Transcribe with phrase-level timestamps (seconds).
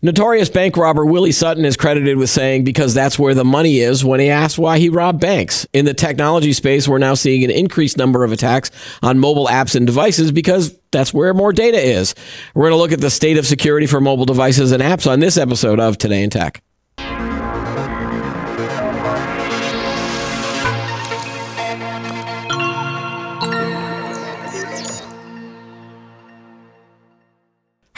[0.00, 4.04] Notorious bank robber Willie Sutton is credited with saying because that's where the money is
[4.04, 5.66] when he asked why he robbed banks.
[5.72, 8.70] In the technology space, we're now seeing an increased number of attacks
[9.02, 12.14] on mobile apps and devices because that's where more data is.
[12.54, 15.18] We're going to look at the state of security for mobile devices and apps on
[15.18, 16.62] this episode of Today in Tech.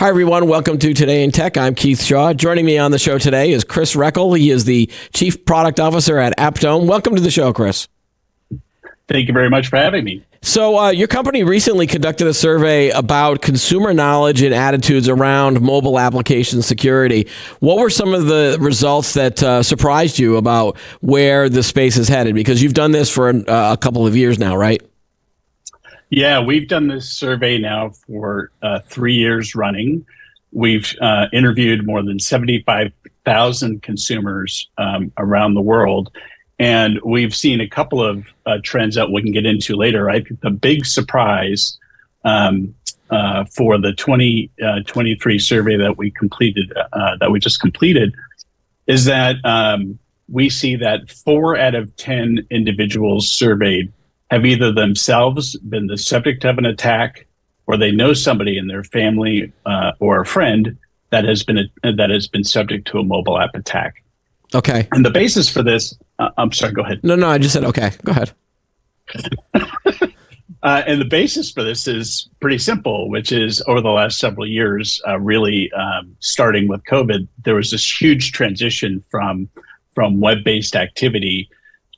[0.00, 0.48] Hi, everyone.
[0.48, 1.58] Welcome to Today in Tech.
[1.58, 2.32] I'm Keith Shaw.
[2.32, 4.38] Joining me on the show today is Chris Roeckl.
[4.38, 6.86] He is the Chief Product Officer at Appdome.
[6.86, 7.86] Welcome to the show, Chris.
[9.08, 10.24] Thank you very much for having me.
[10.40, 15.98] So, uh, your company recently conducted a survey about consumer knowledge and attitudes around mobile
[15.98, 17.28] application security.
[17.58, 22.08] What were some of the results that uh, surprised you about where the space is
[22.08, 22.34] headed?
[22.34, 24.80] Because you've done this for uh, a couple of years now, right?
[26.10, 30.04] Yeah, we've done this survey now for uh, three years running.
[30.50, 36.10] We've uh, interviewed more than 75,000 consumers um, around the world.
[36.58, 40.10] And we've seen a couple of uh, trends that we can get into later.
[40.10, 41.78] I think the big surprise
[42.24, 42.74] um,
[43.10, 48.12] uh, for the 2023 uh, survey that we completed, uh, that we just completed,
[48.88, 49.96] is that um,
[50.28, 53.92] we see that four out of 10 individuals surveyed
[54.30, 57.26] have either themselves been the subject of an attack
[57.66, 60.76] or they know somebody in their family uh, or a friend
[61.10, 64.02] that has been a, that has been subject to a mobile app attack.
[64.54, 64.88] Okay.
[64.92, 67.00] And the basis for this, uh, I'm sorry, go ahead.
[67.02, 67.92] No, no, I just said okay.
[68.04, 68.32] Go ahead.
[70.62, 74.46] uh, and the basis for this is pretty simple, which is over the last several
[74.46, 79.48] years, uh, really um, starting with COVID, there was this huge transition from
[79.94, 81.50] from web-based activity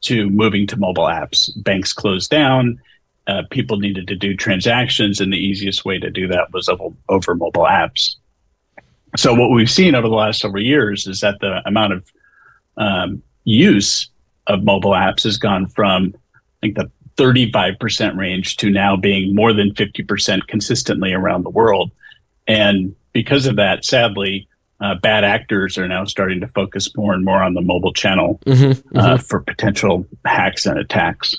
[0.03, 1.51] to moving to mobile apps.
[1.63, 2.81] Banks closed down.
[3.27, 6.89] Uh, people needed to do transactions, and the easiest way to do that was over,
[7.09, 8.17] over mobile apps.
[9.17, 12.13] So, what we've seen over the last several years is that the amount of
[12.77, 14.09] um, use
[14.49, 19.53] of mobile apps has gone from, I think, the 35% range to now being more
[19.53, 21.93] than 50% consistently around the world.
[22.47, 24.49] And because of that, sadly,
[24.83, 28.41] uh, bad actors are now starting to focus more and more on the mobile channel
[28.45, 28.99] mm-hmm, mm-hmm.
[28.99, 31.37] Uh, for potential hacks and attacks.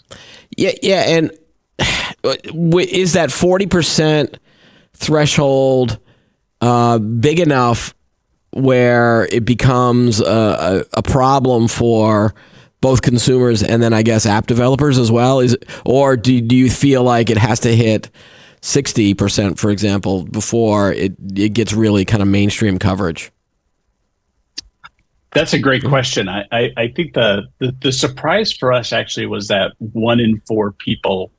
[0.56, 1.32] Yeah, yeah, and
[2.24, 4.40] is that forty percent
[4.94, 6.00] threshold
[6.62, 7.94] uh, big enough
[8.52, 12.36] where it becomes a, a, a, problem for
[12.80, 15.42] both consumers and then I guess app developers as well?
[15.42, 18.10] Is or do do you feel like it has to hit?
[18.64, 23.30] 60%, for example, before it, it gets really kind of mainstream coverage?
[25.32, 26.30] That's a great question.
[26.30, 30.40] I, I, I think the, the, the surprise for us actually was that one in
[30.48, 31.34] four people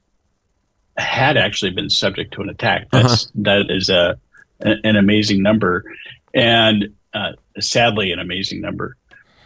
[0.99, 2.89] had actually been subject to an attack.
[2.93, 3.09] Uh-huh.
[3.09, 3.33] That's uh-huh.
[3.37, 4.19] that is a
[4.61, 5.85] an amazing number,
[6.33, 8.97] and uh, sadly an amazing number.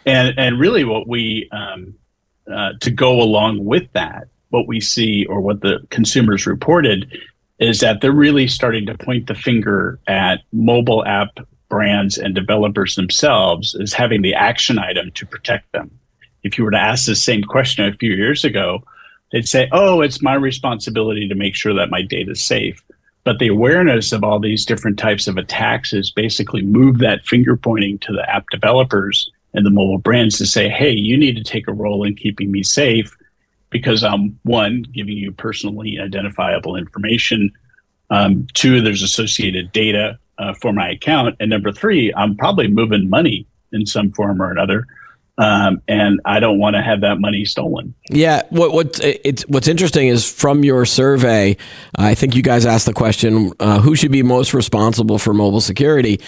[0.04, 1.94] And and really, what we um,
[2.50, 7.10] uh, to go along with that, what we see or what the consumers reported
[7.58, 11.38] is that they're really starting to point the finger at mobile app
[11.68, 15.90] brands and developers themselves as having the action item to protect them.
[16.44, 18.82] If you were to ask the same question a few years ago,
[19.32, 22.82] they'd say, oh, it's my responsibility to make sure that my data is safe.
[23.24, 27.56] But the awareness of all these different types of attacks has basically moved that finger
[27.56, 31.42] pointing to the app developers and the mobile brands to say, hey, you need to
[31.42, 33.17] take a role in keeping me safe
[33.70, 37.50] because I'm one, giving you personally identifiable information.
[38.10, 41.36] Um, two, there's associated data uh, for my account.
[41.40, 44.86] And number three, I'm probably moving money in some form or another.
[45.36, 47.94] Um, and I don't want to have that money stolen.
[48.10, 51.56] Yeah, what what it's what's interesting is from your survey,
[51.96, 55.60] I think you guys asked the question: uh, Who should be most responsible for mobile
[55.60, 56.20] security?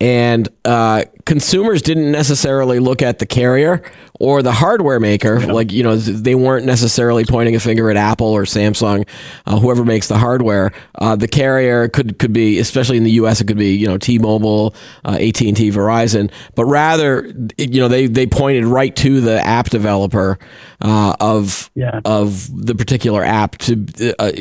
[0.00, 3.82] And uh, consumers didn't necessarily look at the carrier
[4.20, 5.40] or the hardware maker.
[5.40, 5.52] Yeah.
[5.52, 9.08] Like, you know, they weren't necessarily pointing a finger at Apple or Samsung,
[9.46, 10.70] uh, whoever makes the hardware.
[10.94, 13.98] Uh, the carrier could, could be, especially in the U.S., it could be, you know,
[13.98, 14.72] T-Mobile,
[15.04, 16.30] uh, AT&T, Verizon.
[16.54, 20.38] But rather, you know, they, they pointed right to the app developer
[20.80, 22.00] uh, of, yeah.
[22.04, 24.32] of the particular app to, uh,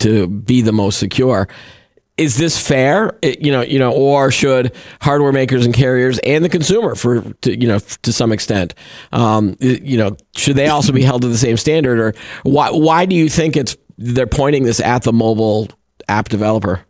[0.00, 1.48] to be the most secure
[2.16, 3.18] is this fair?
[3.22, 7.22] It, you know, you know, or should hardware makers and carriers and the consumer, for
[7.22, 8.74] to, you know, to some extent,
[9.12, 11.98] um, you know, should they also be held to the same standard?
[11.98, 15.68] Or why why do you think it's they're pointing this at the mobile
[16.08, 16.84] app developer?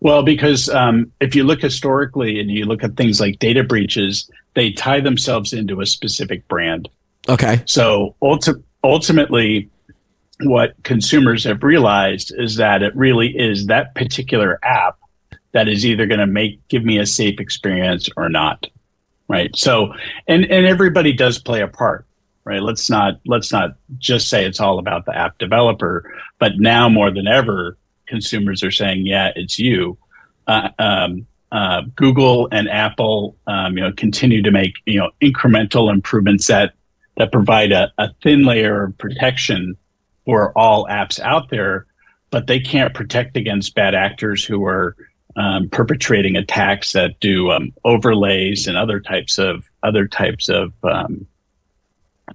[0.00, 4.28] Well, because um, if you look historically and you look at things like data breaches,
[4.54, 6.88] they tie themselves into a specific brand.
[7.28, 7.62] Okay.
[7.66, 9.68] So ulti- ultimately,
[10.42, 14.96] what consumers have realized is that it really is that particular app
[15.52, 18.66] that is either going to make give me a safe experience or not
[19.28, 19.54] right?
[19.56, 19.92] So
[20.26, 22.06] and and everybody does play a part
[22.44, 22.62] right?
[22.62, 27.10] Let's not let's not just say it's all about the app developer but now more
[27.10, 27.76] than ever
[28.06, 29.98] consumers are saying yeah it's you.
[30.46, 35.90] Uh, um, uh, Google and Apple, um, you know, continue to make you know incremental
[35.90, 36.74] improvements that
[37.16, 39.76] that provide a, a thin layer of protection
[40.28, 41.86] for all apps out there,
[42.30, 44.94] but they can't protect against bad actors who are
[45.36, 51.26] um, perpetrating attacks that do um, overlays and other types of other types of um,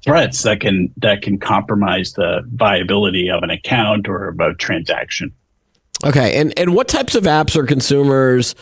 [0.03, 5.31] threats that can that can compromise the viability of an account or of a transaction.
[6.03, 8.55] Okay, and and what types of apps are consumers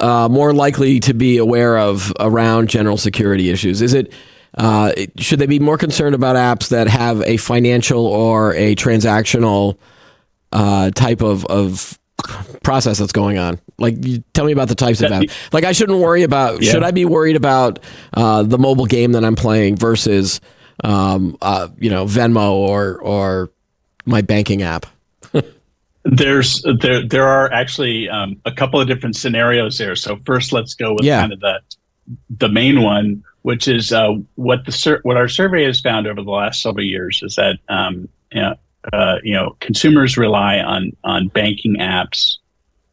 [0.00, 3.80] uh, more likely to be aware of around general security issues?
[3.80, 4.12] Is it
[4.56, 9.78] uh, should they be more concerned about apps that have a financial or a transactional
[10.52, 11.98] uh, type of, of
[12.62, 13.60] process that's going on?
[13.78, 13.96] Like,
[14.32, 15.32] tell me about the types of apps.
[15.52, 16.62] Like, I shouldn't worry about.
[16.62, 16.72] Yeah.
[16.72, 17.80] Should I be worried about
[18.12, 20.40] uh, the mobile game that I'm playing versus,
[20.84, 23.50] um, uh, you know, Venmo or or
[24.06, 24.86] my banking app?
[26.04, 29.96] There's there there are actually um, a couple of different scenarios there.
[29.96, 31.22] So first, let's go with yeah.
[31.22, 31.60] kind of the
[32.30, 36.22] the main one, which is uh, what the sur- what our survey has found over
[36.22, 38.54] the last several years is that um, you know,
[38.90, 42.38] uh, you know consumers rely on on banking apps,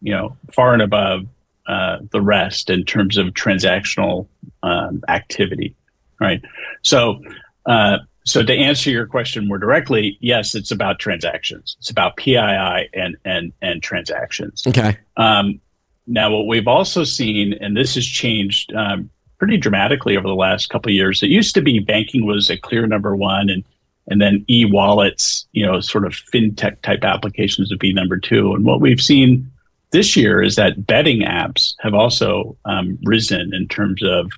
[0.02, 1.26] you know, far and above
[1.68, 4.28] uh, the rest in terms of transactional
[4.62, 5.74] um, activity,
[6.20, 6.42] right?
[6.82, 7.24] So
[7.66, 11.78] uh, so to answer your question more directly, yes, it's about transactions.
[11.80, 14.68] It's about PII and and and transactions.
[14.68, 14.98] Okay.
[15.16, 15.62] Um,
[16.08, 19.10] now, what we've also seen, and this has changed um,
[19.42, 21.24] pretty dramatically over the last couple of years.
[21.24, 23.64] It used to be banking was a clear number one, and
[24.08, 28.54] and then e-wallets, you know, sort of fintech type applications would be number two.
[28.54, 29.50] And what we've seen
[29.90, 34.32] this year is that betting apps have also um, risen in terms of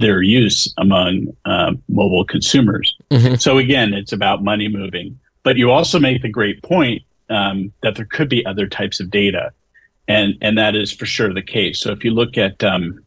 [0.00, 2.96] their use among uh, mobile consumers.
[3.12, 3.36] Mm-hmm.
[3.36, 5.20] So again, it's about money moving.
[5.44, 9.08] But you also make the great point um, that there could be other types of
[9.08, 9.52] data,
[10.08, 11.78] and and that is for sure the case.
[11.78, 13.04] So if you look at um,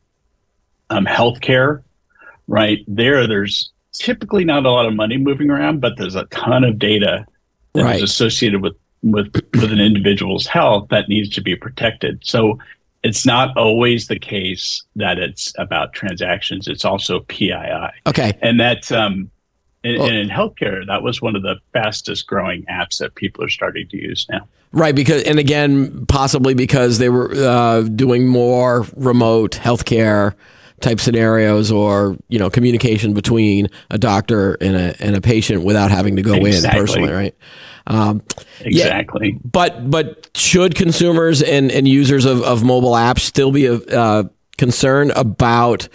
[0.91, 1.83] um, healthcare,
[2.47, 6.63] right there, there's typically not a lot of money moving around, but there's a ton
[6.63, 7.25] of data
[7.73, 7.95] that right.
[7.95, 12.19] is associated with with with an individual's health that needs to be protected.
[12.23, 12.59] So
[13.03, 16.67] it's not always the case that it's about transactions.
[16.67, 17.89] It's also PII.
[18.05, 18.33] Okay.
[18.41, 19.31] And that's um,
[19.83, 23.49] in, well, in healthcare, that was one of the fastest growing apps that people are
[23.49, 24.47] starting to use now.
[24.73, 30.35] Right, because and again, possibly because they were uh, doing more remote healthcare
[30.81, 35.91] type scenarios, or you know, communication between a doctor and a and a patient without
[35.91, 36.79] having to go exactly.
[36.79, 37.35] in personally, right?
[37.87, 38.21] Um,
[38.59, 39.29] exactly.
[39.29, 44.23] Yeah, but but should consumers and, and users of, of mobile apps still be uh,
[44.57, 45.87] concerned about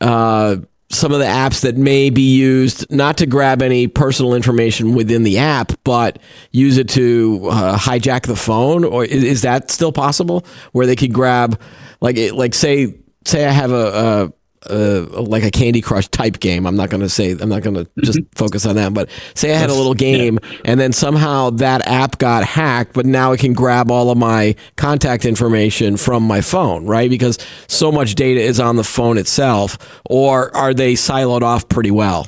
[0.00, 0.56] uh,
[0.90, 5.22] some of the apps that may be used not to grab any personal information within
[5.22, 6.18] the app, but
[6.50, 8.84] use it to uh, hijack the phone?
[8.84, 11.60] Or is, is, that still possible, where they could grab,
[12.00, 12.94] like like say
[13.28, 14.32] say I have a, a
[14.68, 16.66] uh, like a Candy Crush type game.
[16.66, 19.54] I'm not going to say I'm not going to just focus on that, but say
[19.54, 20.58] I had a little game yeah.
[20.64, 24.56] and then somehow that app got hacked, but now it can grab all of my
[24.76, 27.08] contact information from my phone, right?
[27.08, 27.38] Because
[27.68, 32.26] so much data is on the phone itself, or are they siloed off pretty well?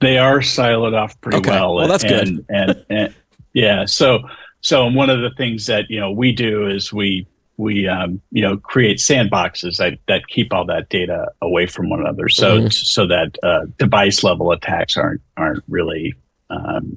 [0.00, 1.50] They are siloed off pretty okay.
[1.50, 1.74] well.
[1.74, 2.46] Well, that's and, good.
[2.48, 3.14] and, and
[3.52, 4.20] yeah, so
[4.60, 7.26] so one of the things that you know we do is we
[7.58, 12.00] we um, you know create sandboxes that, that keep all that data away from one
[12.00, 12.68] another so mm-hmm.
[12.68, 16.14] so that uh, device level attacks aren't aren't really
[16.48, 16.96] um,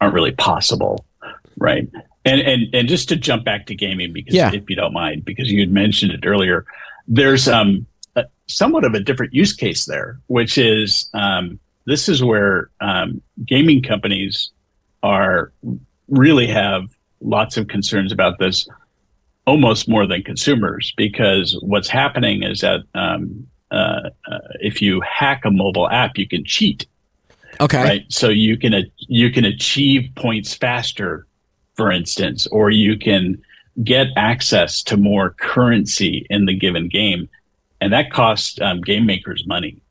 [0.00, 1.06] aren't really possible
[1.56, 1.88] right
[2.24, 4.52] and and and just to jump back to gaming because yeah.
[4.52, 6.66] if you don't mind because you had mentioned it earlier
[7.08, 12.22] there's um a, somewhat of a different use case there which is um, this is
[12.22, 14.50] where um, gaming companies
[15.02, 15.52] are
[16.08, 16.84] really have
[17.20, 18.68] lots of concerns about this
[19.50, 25.44] almost more than consumers because what's happening is that um, uh, uh, if you hack
[25.44, 26.86] a mobile app, you can cheat.
[27.60, 27.82] Okay.
[27.82, 28.04] Right.
[28.08, 31.26] So you can uh, you can achieve points faster,
[31.74, 33.42] for instance, or you can
[33.82, 37.28] get access to more currency in the given game,
[37.80, 39.82] and that costs um, game makers money.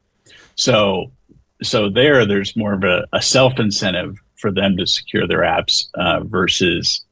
[0.56, 1.12] So
[1.62, 5.89] so there, there's more of a, a self incentive for them to secure their apps
[5.96, 7.04] uh, versus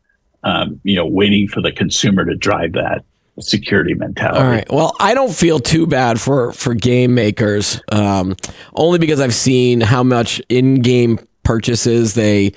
[0.48, 3.04] um, you know, waiting for the consumer to drive that
[3.39, 4.39] security mentality.
[4.39, 4.72] All right.
[4.72, 8.36] Well, I don't feel too bad for for game makers, um,
[8.74, 12.54] only because I've seen how much in-game purchases they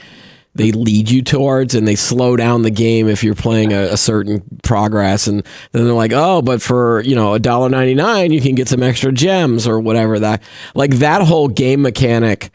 [0.54, 3.96] they lead you towards and they slow down the game if you're playing a, a
[3.96, 8.40] certain progress and then they're like oh but for you know a dollar 99 you
[8.40, 10.42] can get some extra gems or whatever that
[10.74, 12.50] like that whole game mechanic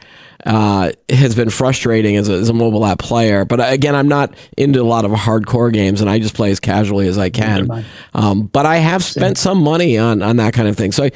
[0.46, 3.46] uh, has been frustrating as a, as a mobile app player.
[3.46, 6.60] But again, I'm not into a lot of hardcore games, and I just play as
[6.60, 7.86] casually as I can.
[8.14, 10.92] Um, but I have spent some money on on that kind of thing.
[10.92, 11.10] So,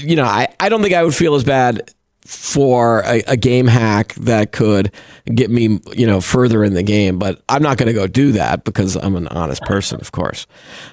[0.00, 1.90] you know, I, I don't think I would feel as bad
[2.24, 4.92] for a, a, game hack that could
[5.26, 7.18] get me, you know, further in the game.
[7.18, 10.46] But I'm not going to go do that because I'm an honest person, of course.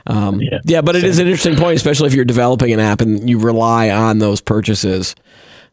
[0.08, 0.60] Um, yeah.
[0.66, 0.82] yeah.
[0.82, 3.92] but it is an interesting point, especially if you're developing an app and you rely
[3.92, 5.16] on those purchases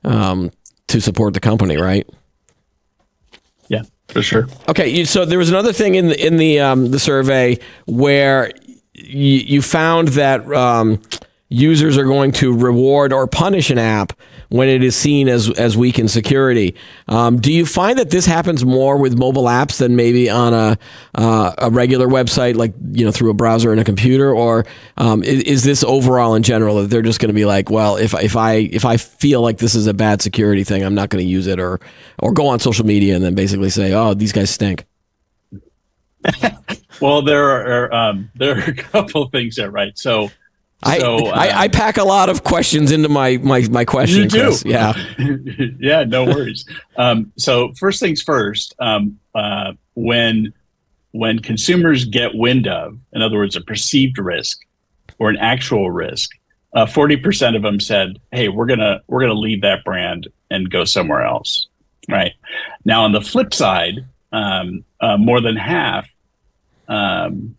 [0.05, 0.51] um,
[0.89, 2.09] to support the company, right?
[3.69, 4.47] Yeah, for sure.
[4.69, 8.53] Okay, so there was another thing in the in the um, the survey where
[8.95, 11.01] you, you found that um,
[11.49, 14.13] users are going to reward or punish an app
[14.49, 16.75] when it is seen as as weak in security.
[17.09, 20.79] Um, do you find that this happens more with mobile apps than maybe on a
[21.15, 25.23] uh, a regular website, like you know through a browser and a computer, or um,
[25.23, 28.15] is, is, this overall in general that they're just going to be like, well, if
[28.15, 31.25] if I if I feel like this is a bad security thing, I'm not going
[31.25, 31.81] to use it, or
[32.19, 34.85] or go on social media and then basically say, oh, these guys stink.
[37.01, 39.97] well, there are um, there are a couple things there, right?
[39.99, 40.31] So
[40.85, 44.23] so, I, I, um, pack a lot of questions into my my my question.
[44.23, 44.65] You do, Chris.
[44.65, 44.93] yeah,
[45.81, 46.65] yeah, no worries.
[46.97, 50.53] um, so first things first, um, uh, when
[51.13, 54.61] when consumers get wind of, in other words, a perceived risk
[55.19, 56.31] or an actual risk,
[56.75, 60.29] uh, forty uh, percent of them said, "Hey, we're gonna we're gonna leave that brand
[60.51, 61.69] and go somewhere else."
[62.09, 62.35] Right
[62.85, 66.09] now, on the flip side, um, uh, more than half
[66.87, 67.57] um,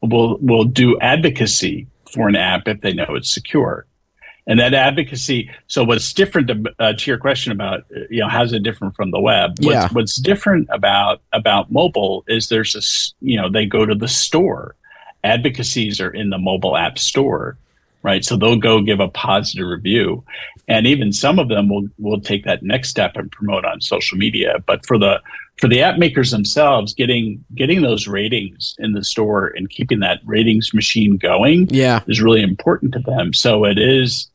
[0.00, 1.86] will will do advocacy
[2.16, 3.86] for an app if they know it's secure.
[4.48, 5.50] And that advocacy.
[5.66, 9.20] So, what's different uh, to your question about you know how's it different from the
[9.20, 9.50] web?
[9.58, 9.88] What's, yeah.
[9.90, 14.76] what's different about about mobile is there's a you know they go to the store.
[15.24, 17.58] Advocacies are in the mobile app store,
[18.04, 18.24] right?
[18.24, 20.22] So they'll go give a positive review,
[20.68, 24.16] and even some of them will will take that next step and promote on social
[24.16, 24.62] media.
[24.64, 25.20] But for the
[25.58, 30.20] for the app makers themselves, getting getting those ratings in the store and keeping that
[30.24, 32.00] ratings machine going, yeah.
[32.06, 33.32] is really important to them.
[33.32, 34.28] So it is,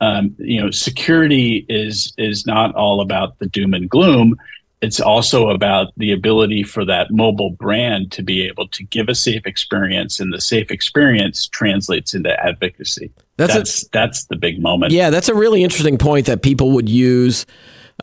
[0.00, 4.36] um, you know, security is is not all about the doom and gloom.
[4.82, 9.14] It's also about the ability for that mobile brand to be able to give a
[9.14, 13.10] safe experience, and the safe experience translates into advocacy.
[13.36, 14.92] That's that's, a, that's the big moment.
[14.92, 17.46] Yeah, that's a really interesting point that people would use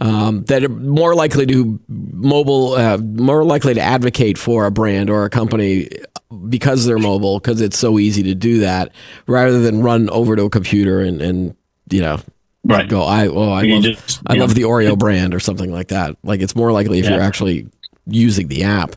[0.01, 5.09] um, that are more likely to mobile, uh, more likely to advocate for a brand
[5.09, 5.89] or a company
[6.49, 8.91] because they're mobile, because it's so easy to do that,
[9.27, 11.55] rather than run over to a computer and, and
[11.89, 12.19] you know,
[12.63, 12.89] right.
[12.89, 16.15] go, I oh I love just, I love the Oreo brand or something like that.
[16.23, 17.11] Like it's more likely if yeah.
[17.11, 17.67] you're actually
[18.07, 18.95] using the app.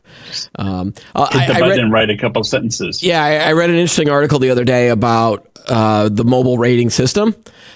[0.59, 3.03] Um, uh, Hit the I, button I read, and write a couple sentences.
[3.03, 6.91] Yeah, I, I, read an interesting article the other day about uh, the mobile rating
[6.91, 7.35] system,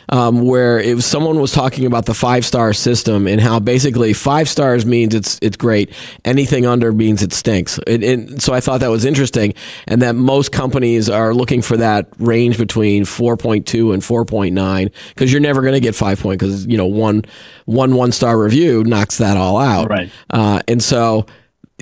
[0.08, 4.12] um, where it was someone was talking about the five star system and how basically
[4.12, 5.92] five stars means it's it's great,
[6.24, 7.78] anything under means it stinks.
[7.86, 9.54] It, it, so I thought that was interesting,
[9.86, 15.40] and that most companies are looking for that range between 4.2 and 4.9 because you're
[15.40, 17.24] never going to get five point because you know one
[17.66, 19.88] one one star review knocks that all out.
[19.88, 20.10] Right.
[20.28, 21.26] Uh, and so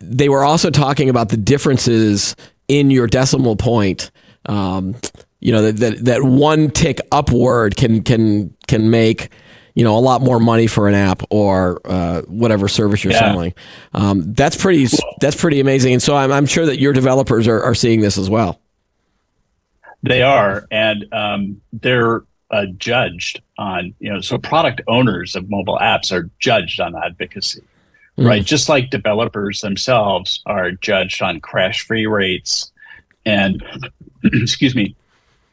[0.00, 2.36] they were also talking about the differences
[2.68, 4.10] in your decimal point.
[4.46, 4.94] Um,
[5.40, 9.30] you know that, that that one tick upward can can can make
[9.74, 13.20] you know a lot more money for an app or uh, whatever service you're yeah.
[13.20, 13.54] selling.
[13.94, 14.88] Um, that's pretty
[15.20, 18.18] that's pretty amazing, and so I'm, I'm sure that your developers are, are seeing this
[18.18, 18.60] as well.
[20.02, 25.78] They are, and um, they're uh, judged on you know so product owners of mobile
[25.80, 27.62] apps are judged on advocacy
[28.16, 28.26] mm.
[28.26, 32.72] right just like developers themselves are judged on crash free rates
[33.26, 33.62] and
[34.24, 34.94] excuse me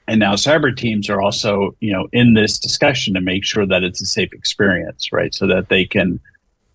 [0.08, 3.84] and now cyber teams are also you know in this discussion to make sure that
[3.84, 5.34] it's a safe experience right?
[5.34, 6.20] So that they can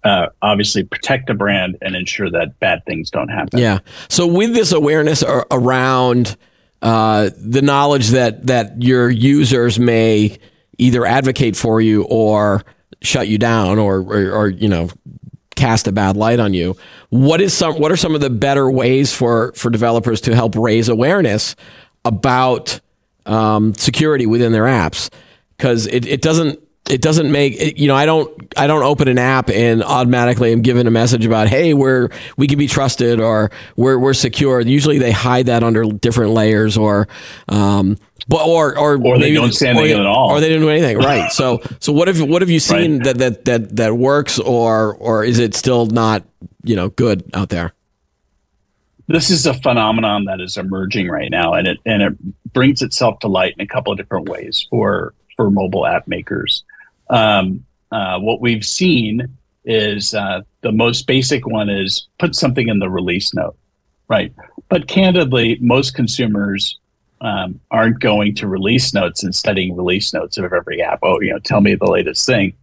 [0.03, 3.59] uh, obviously protect the brand and ensure that bad things don't happen.
[3.59, 3.81] Yeah.
[4.09, 6.37] So with this awareness around
[6.83, 10.39] uh, the knowledge that that your users may
[10.79, 12.63] either advocate for you or
[13.03, 14.89] shut you down or, or, or you know
[15.57, 16.75] cast a bad light on you
[17.11, 20.55] what is some what are some of the better ways for for developers to help
[20.57, 21.55] raise awareness
[22.07, 22.81] about
[23.27, 25.11] um, security within their apps
[25.57, 29.19] because it, it doesn't it doesn't make you know I don't I don't open an
[29.19, 33.51] app and automatically am given a message about hey we're we can be trusted or
[33.77, 34.61] we're we're secure.
[34.61, 37.09] Usually they hide that under different layers or
[37.49, 37.97] um,
[38.29, 40.99] but or or, or they don't say anything at all, or they didn't do anything.
[41.11, 41.33] Right.
[41.33, 43.05] so so what have what have you seen right.
[43.05, 46.25] that, that that that works or or is it still not
[46.63, 47.73] you know good out there?
[49.09, 52.13] This is a phenomenon that is emerging right now, and it and it
[52.53, 56.65] brings itself to light in a couple of different ways for for mobile app makers.
[57.09, 59.27] Um, uh, what we've seen
[59.65, 63.57] is uh, the most basic one is put something in the release note,
[64.09, 64.33] right?
[64.69, 66.79] But candidly, most consumers
[67.21, 71.01] um, aren't going to release notes and studying release notes of every app.
[71.03, 72.55] Oh, you know, tell me the latest thing.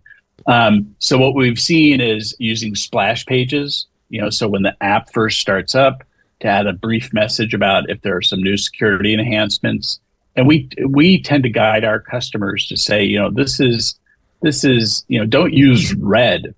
[0.45, 3.87] Um, so what we've seen is using splash pages.
[4.09, 6.03] You know, so when the app first starts up,
[6.39, 9.99] to add a brief message about if there are some new security enhancements.
[10.35, 13.99] And we we tend to guide our customers to say, you know, this is
[14.41, 16.53] this is you know, don't use red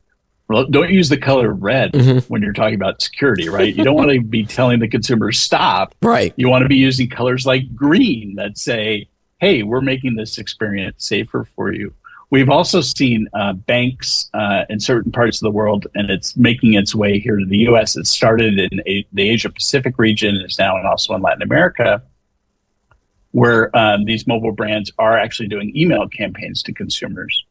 [0.50, 2.20] don't use the color red mm-hmm.
[2.32, 3.76] when you're talking about security, right?
[3.76, 5.94] You don't want to be telling the consumer stop.
[6.02, 6.34] Right.
[6.38, 9.08] You want to be using colors like green that say,
[9.40, 11.94] "Hey, we're making this experience safer for you."
[12.32, 16.76] We've also seen uh, banks uh, in certain parts of the world, and it's making
[16.76, 17.98] its way here to the U.S.
[17.98, 22.04] It started in a, the Asia Pacific region, and is now also in Latin America,
[23.32, 27.44] where um, these mobile brands are actually doing email campaigns to consumers.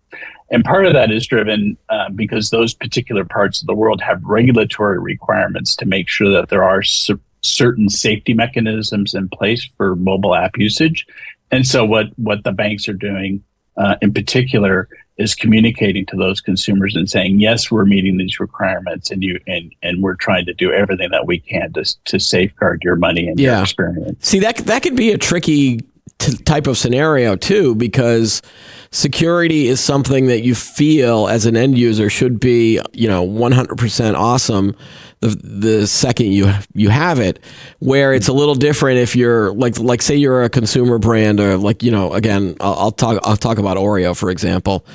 [0.50, 4.23] And part of that is driven uh, because those particular parts of the world have
[4.23, 10.37] regulatory requirements to make sure that there are certain safety mechanisms in place for mobile
[10.37, 11.04] app usage.
[11.50, 13.42] And so, what, what the banks are doing
[13.78, 19.11] uh, in particular is communicating to those consumers and saying, yes, we're meeting these requirements
[19.11, 22.82] and you and, and we're trying to do everything that we can to, to safeguard
[22.85, 23.54] your money and yeah.
[23.54, 24.28] your experience.
[24.28, 25.80] See, that, that could be a tricky
[26.18, 28.42] t- type of scenario too, because
[28.90, 34.14] security is something that you feel as an end user should be, you know, 100%
[34.14, 34.75] awesome
[35.21, 37.40] the the second you you have it
[37.80, 41.57] where it's a little different if you're like like say you're a consumer brand or
[41.57, 44.87] like you know again I'll, I'll talk I'll talk about Oreo for example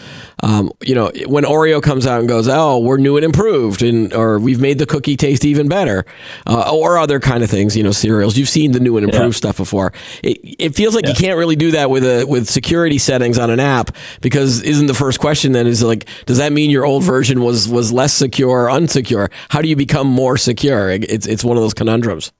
[0.41, 4.13] um, you know when Oreo comes out and goes oh we're new and improved and
[4.13, 6.05] or we've made the cookie taste even better
[6.47, 9.35] uh, or other kind of things you know cereals you've seen the new and improved
[9.35, 9.37] yeah.
[9.37, 9.91] stuff before
[10.23, 11.09] it, it feels like yeah.
[11.09, 13.82] you can't really do that with a with security settings on an app
[14.21, 17.67] because isn't the first question then is like does that mean your old version was
[17.67, 20.89] was less secure or unsecure how do you become more secure.
[20.89, 22.31] It's it's one of those conundrums.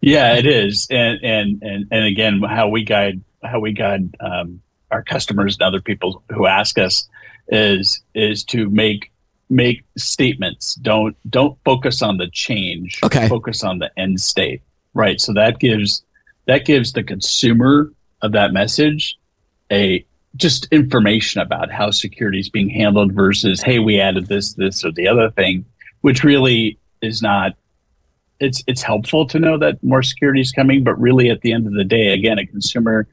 [0.00, 4.60] Yeah, it is, and and and and again, how we guide how we guide um,
[4.90, 7.08] our customers and other people who ask us
[7.48, 9.10] is is to make
[9.48, 10.76] make statements.
[10.76, 13.00] Don't don't focus on the change.
[13.02, 13.28] Okay.
[13.28, 14.62] Focus on the end state.
[14.94, 15.20] Right.
[15.20, 16.02] So that gives
[16.46, 19.18] that gives the consumer of that message
[19.70, 20.04] a
[20.36, 24.92] just information about how security is being handled versus hey we added this this or
[24.92, 25.64] the other thing
[26.02, 27.54] which really is not
[28.38, 31.66] it's it's helpful to know that more security is coming but really at the end
[31.66, 33.08] of the day again a consumer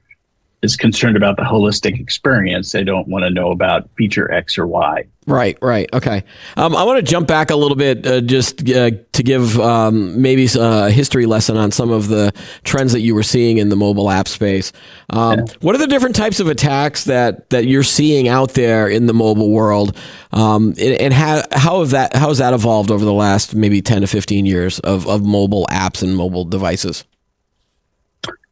[0.64, 2.72] is concerned about the holistic experience.
[2.72, 5.06] They don't want to know about feature X or Y.
[5.28, 5.90] Right, right.
[5.94, 6.24] Okay.
[6.56, 10.22] Um, I want to jump back a little bit uh, just uh, to give um,
[10.22, 13.76] maybe a history lesson on some of the trends that you were seeing in the
[13.76, 14.72] mobile app space.
[15.10, 15.46] Um, yeah.
[15.60, 19.14] What are the different types of attacks that, that you're seeing out there in the
[19.14, 19.96] mobile world?
[20.32, 23.82] Um, and, and how, how, have that, how has that evolved over the last maybe
[23.82, 27.04] 10 to 15 years of, of mobile apps and mobile devices?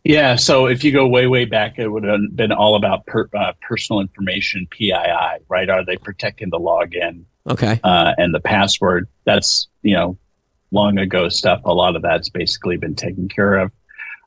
[0.06, 3.28] Yeah, so if you go way, way back, it would have been all about per,
[3.34, 4.94] uh, personal information, PII,
[5.50, 5.68] right?
[5.68, 7.24] Are they protecting the login?
[7.50, 7.80] Okay.
[7.84, 9.08] Uh, and the password.
[9.26, 10.16] That's, you know,
[10.70, 11.62] long ago stuff.
[11.66, 13.72] A lot of that's basically been taken care of.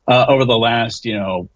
[0.09, 1.49] Uh, over the last, you know,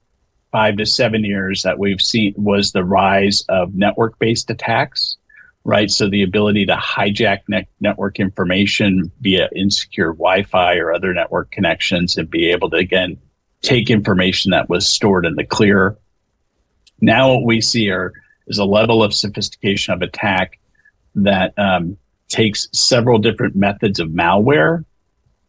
[0.53, 5.17] five to seven years that we've seen was the rise of network based attacks,
[5.65, 5.91] right?
[5.91, 11.51] So the ability to hijack ne- network information via insecure Wi Fi or other network
[11.51, 13.19] connections and be able to, again,
[13.63, 15.97] take information that was stored in the clear.
[17.01, 18.13] Now, what we see are,
[18.47, 20.59] is a level of sophistication of attack
[21.15, 21.97] that um,
[22.29, 24.85] takes several different methods of malware,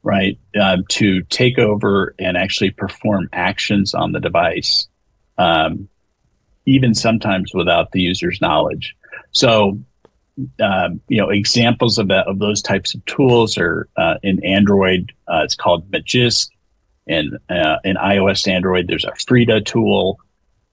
[0.04, 4.88] right, uh, to take over and actually perform actions on the device,
[5.38, 5.88] um,
[6.65, 8.95] even sometimes without the user's knowledge.
[9.32, 9.80] So,
[10.62, 15.12] um, you know, examples of that of those types of tools are uh, in Android.
[15.28, 16.49] Uh, it's called Magisk
[17.07, 18.87] in uh, in iOS, Android.
[18.87, 20.19] There's a Frida tool,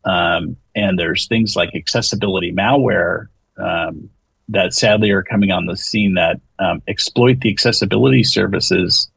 [0.04, 4.08] um, and there's things like accessibility malware um,
[4.48, 9.10] that sadly are coming on the scene that um, exploit the accessibility services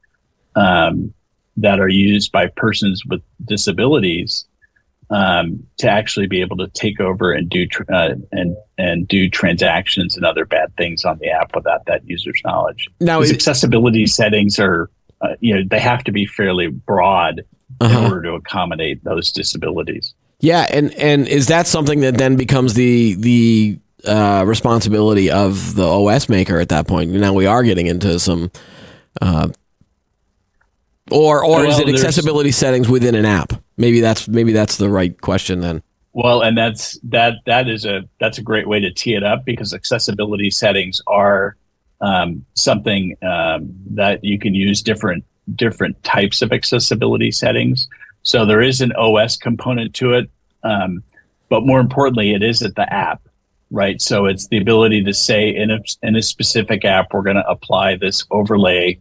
[0.55, 1.13] um,
[1.57, 4.45] that are used by persons with disabilities
[5.09, 9.29] um, to actually be able to take over and do tr- uh, and and do
[9.29, 12.89] transactions and other bad things on the app without that user's knowledge.
[12.99, 14.89] Now, These accessibility settings are,
[15.23, 18.03] uh, you know, they have to be fairly broad in Uh-huh.
[18.03, 20.13] order to accommodate those disabilities.
[20.39, 25.87] Yeah, and and is that something that then becomes the the uh, responsibility of the
[25.87, 27.09] OS maker at that point?
[27.11, 28.51] Now we are getting into some,
[29.21, 29.47] uh,
[31.11, 33.53] or or is it accessibility settings within an app?
[33.77, 35.81] Maybe that's maybe that's the right question then.
[36.13, 39.45] Well, and that's that that is a that's a great way to tee it up
[39.45, 41.55] because accessibility settings are
[42.03, 45.23] um, something um, that you can use different
[45.55, 47.87] different types of accessibility settings.
[48.23, 50.29] So there is an OS component to it,
[50.63, 51.03] um,
[51.49, 53.21] but more importantly, it is at the app,
[53.71, 54.01] right?
[54.01, 57.49] So it's the ability to say in a in a specific app, we're going to
[57.49, 58.99] apply this overlay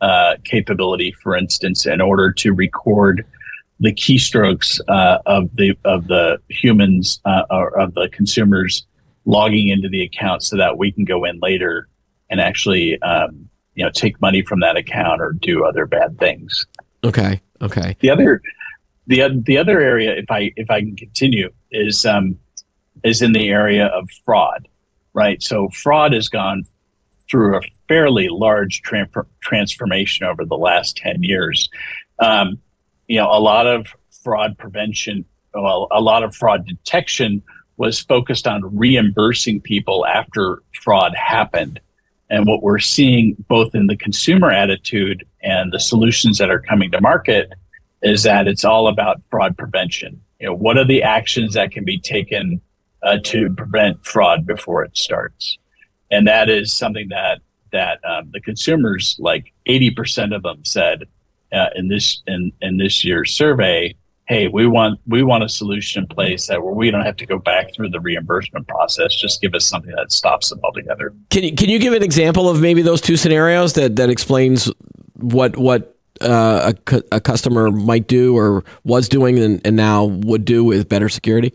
[0.00, 3.26] uh, capability, for instance, in order to record
[3.80, 8.86] the keystrokes uh, of the of the humans uh, or of the consumers
[9.24, 11.88] logging into the account, so that we can go in later
[12.30, 16.66] and actually um, you know take money from that account or do other bad things.
[17.04, 18.42] Okay, okay, The other
[19.06, 22.38] the the other area, if I if I can continue, is um,
[23.04, 24.68] is in the area of fraud,
[25.12, 25.42] right?
[25.42, 26.64] So fraud has gone
[27.30, 31.68] through a fairly large tran- transformation over the last ten years.
[32.18, 32.58] Um,
[33.08, 33.88] you know, a lot of
[34.22, 37.42] fraud prevention, well, a lot of fraud detection
[37.76, 41.80] was focused on reimbursing people after fraud happened.
[42.30, 46.90] And what we're seeing both in the consumer attitude and the solutions that are coming
[46.92, 47.52] to market
[48.02, 50.20] is that it's all about fraud prevention.
[50.38, 52.60] You know, what are the actions that can be taken
[53.02, 55.58] uh, to prevent fraud before it starts?
[56.10, 57.40] And that is something that
[57.72, 61.04] that um, the consumers, like 80% of them, said
[61.52, 63.94] uh, in this in in this year's survey,
[64.30, 67.26] hey, we want we want a solution in place that where we don't have to
[67.26, 69.14] go back through the reimbursement process.
[69.14, 71.12] Just give us something that stops them altogether.
[71.30, 74.70] Can you can you give an example of maybe those two scenarios that that explains
[75.14, 80.44] what what uh, a, a customer might do or was doing and, and now would
[80.44, 81.52] do with better security?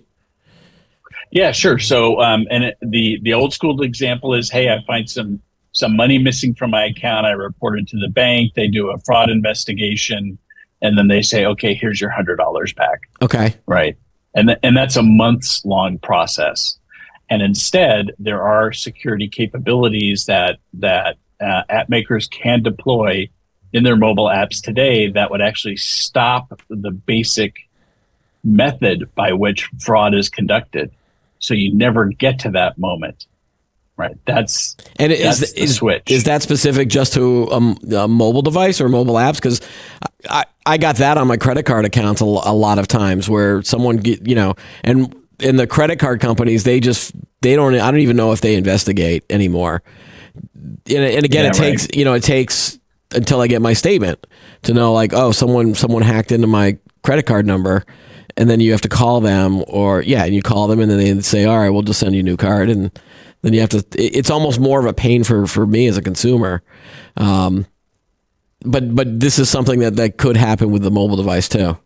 [1.31, 1.79] Yeah, sure.
[1.79, 5.95] So, um, and it, the the old school example is, hey, I find some some
[5.95, 7.25] money missing from my account.
[7.25, 8.53] I report it to the bank.
[8.53, 10.37] They do a fraud investigation,
[10.85, 13.01] and then they say, okay, here's your hundred dollars back.
[13.21, 13.97] Okay, right?
[14.35, 16.77] And th- and that's a months long process.
[17.29, 23.29] And instead, there are security capabilities that that uh, app makers can deploy
[23.73, 27.55] in their mobile apps today that would actually stop the basic
[28.43, 30.91] method by which fraud is conducted.
[31.39, 33.27] So you never get to that moment,
[33.97, 34.17] right?
[34.25, 36.11] That's and is That's the is, switch.
[36.11, 39.35] is that specific just to um, a mobile device or mobile apps?
[39.35, 39.61] Because
[40.29, 43.61] I, I got that on my credit card accounts a, a lot of times where
[43.63, 47.91] someone get you know and in the credit card companies they just they don't I
[47.91, 49.83] don't even know if they investigate anymore.
[50.35, 52.79] And, and again, Yeah, it takes you know it takes
[53.13, 54.25] until I get my statement
[54.63, 57.85] to know like oh someone someone hacked into my credit card number.
[58.37, 60.97] And then you have to call them, or yeah, and you call them, and then
[60.97, 62.91] they say, "All right, we'll just send you a new card." And
[63.45, 63.85] then you have to.
[63.95, 66.63] It's almost more of a pain for for me as a consumer.
[67.15, 67.67] Um,
[68.61, 71.77] but but this is something that that could happen with the mobile device too.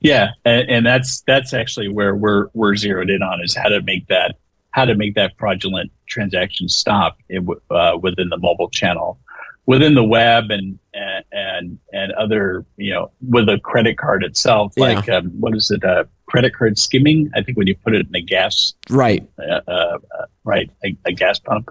[0.00, 3.80] Yeah, and, and that's that's actually where we're we're zeroed in on is how to
[3.82, 4.34] make that
[4.72, 9.20] how to make that fraudulent transaction stop in, uh, within the mobile channel,
[9.66, 14.72] within the web, and and and, and other you know with a credit card itself.
[14.76, 14.84] Yeah.
[14.84, 15.84] Like um, what is it?
[15.84, 17.30] Uh, credit card skimming.
[17.34, 19.26] I think when you put it in a gas Right.
[19.38, 19.98] uh, uh,
[20.44, 21.70] right a, a gas pump.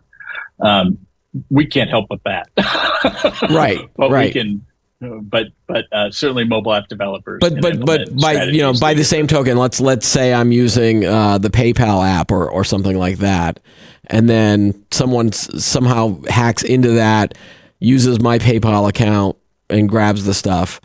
[0.59, 0.97] Um,
[1.49, 2.49] we can't help with that.
[3.51, 4.33] Right, but right.
[4.33, 4.65] we can.
[4.99, 7.37] But but uh, certainly mobile app developers.
[7.39, 11.05] But but but by you know by the same token, let's let's say I'm using
[11.05, 13.59] uh, the PayPal app or or something like that,
[14.07, 17.37] and then someone somehow hacks into that,
[17.79, 19.37] uses my PayPal account
[19.69, 20.81] and grabs the stuff.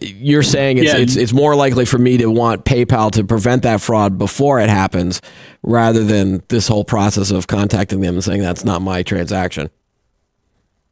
[0.00, 0.98] You're saying it's Yeah.
[0.98, 4.68] it's it's more likely for me to want PayPal to prevent that fraud before it
[4.68, 5.20] happens,
[5.62, 9.70] rather than this whole process of contacting them and saying that's not my transaction.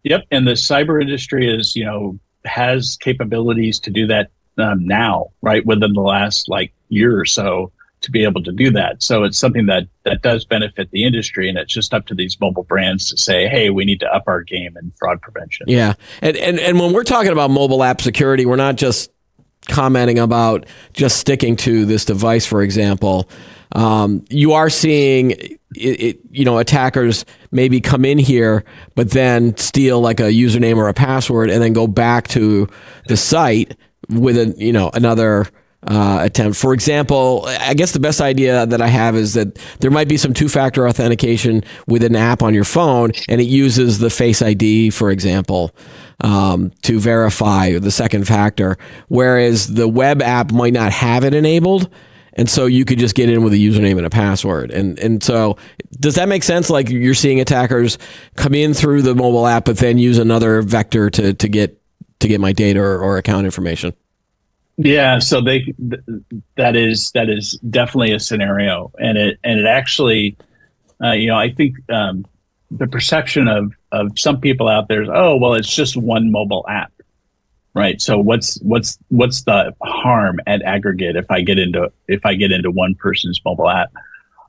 [0.02, 5.26] Yep, and the cyber industry is you know has capabilities to do that um, now,
[5.42, 5.64] right?
[5.64, 7.70] Within the last like year or so,
[8.06, 9.02] to be able to do that.
[9.02, 12.40] So it's something that that does benefit the industry, and it's just up to these
[12.40, 15.66] mobile brands to say, hey, we need to up our game in fraud prevention.
[15.68, 19.10] Yeah, and and and when we're talking about mobile app security, we're not just
[19.68, 20.64] commenting about
[20.94, 23.28] just sticking to this device, for example.
[23.72, 28.64] Um, you are seeing it, it, you know, attackers maybe come in here,
[28.94, 32.68] but then steal like a username or a password, and then go back to
[33.08, 33.76] the site
[34.08, 35.46] with a you know another
[35.86, 36.56] uh, attempt.
[36.56, 40.16] For example, I guess the best idea that I have is that there might be
[40.16, 44.42] some two factor authentication with an app on your phone, and it uses the Face
[44.42, 45.74] ID, for example,
[46.22, 51.88] um, to verify the second factor, whereas the web app might not have it enabled.
[52.38, 54.70] And so you could just get in with a username and a password.
[54.70, 55.56] And and so
[55.98, 56.68] does that make sense?
[56.68, 57.96] Like you're seeing attackers
[58.34, 61.80] come in through the mobile app, but then use another vector to, to get
[62.20, 63.94] to get my data or, or account information.
[64.78, 66.02] Yeah, so they th-
[66.56, 70.36] that is that is definitely a scenario, and it and it actually,
[71.02, 72.26] uh, you know, I think um,
[72.70, 76.66] the perception of of some people out there is, oh, well, it's just one mobile
[76.68, 76.92] app,
[77.72, 78.02] right?
[78.02, 82.52] So what's what's what's the harm at aggregate if I get into if I get
[82.52, 83.92] into one person's mobile app?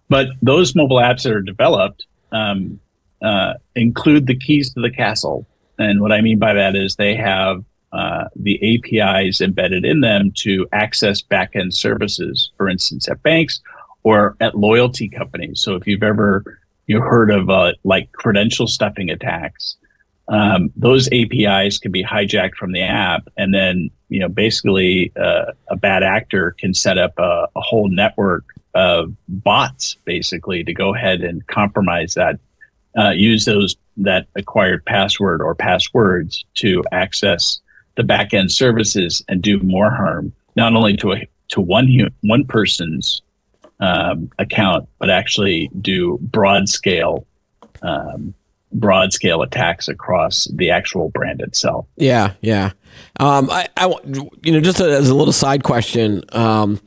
[0.10, 2.82] But those mobile apps that are developed um,
[3.22, 5.48] uh, include the keys to the castle,
[5.80, 7.64] and what I mean by that is they have
[7.98, 13.60] uh, the APIs embedded in them to access backend services, for instance, at banks
[14.04, 15.60] or at loyalty companies.
[15.60, 19.78] So if you've ever you heard of uh, like credential stuffing attacks,
[20.28, 25.54] um, those APIs can be hijacked from the app, and then you know basically uh,
[25.70, 30.94] a bad actor can set up a, a whole network of bots basically to go
[30.94, 32.40] ahead and compromise that,
[32.96, 37.60] uh, use those that acquired password or passwords to access
[37.98, 41.90] the back end services and do more harm, not only to a, to one
[42.22, 43.22] one person's
[43.82, 47.28] um, account, but actually do broad scale
[47.82, 48.34] um,
[48.72, 51.86] broad scale attacks across the actual brand itself.
[51.96, 52.72] Yeah, yeah.
[53.20, 53.94] Um, I, I,
[54.44, 56.80] you know, just as a little side question, um,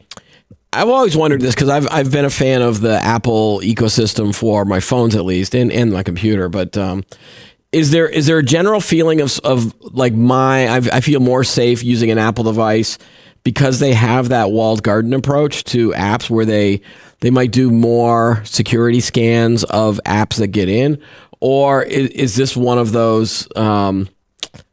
[0.73, 4.65] I've always wondered this because I've I've been a fan of the Apple ecosystem for
[4.65, 7.05] my phones at least and, and my computer, but um,
[7.73, 11.45] is there is there a general feeling of of like my I've, I feel more
[11.45, 12.99] safe using an Apple device
[13.45, 16.81] because they have that walled garden approach to apps where they
[17.21, 21.01] they might do more security scans of apps that get in,
[21.41, 23.47] or is, is this one of those?
[23.57, 24.09] Um,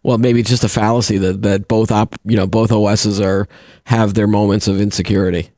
[0.02, 3.48] well, maybe it's just a fallacy that, that both op, you know both OSs are
[3.84, 5.50] have their moments of insecurity.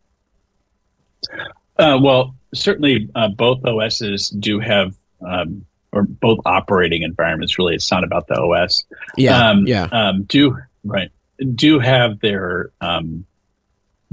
[1.78, 7.58] Uh, well, certainly uh, both OSs do have um, or both operating environments.
[7.58, 8.84] Really, it's not about the OS.
[9.18, 9.88] Yeah, um, yeah.
[9.92, 11.12] Um, do right
[11.56, 13.26] do have their um,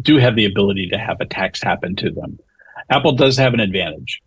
[0.01, 2.39] do have the ability to have attacks happen to them.
[2.91, 4.23] Apple does have an advantage,